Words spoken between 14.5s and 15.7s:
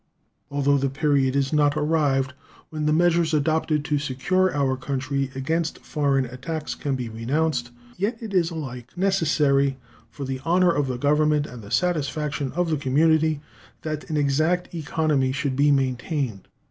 economy should be